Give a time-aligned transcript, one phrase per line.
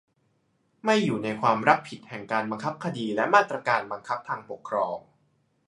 [0.85, 4.97] "ไม่อยู่ในความรับผิดแห่งการบังคับคดีและมาตรการบังคับทางปกครอง"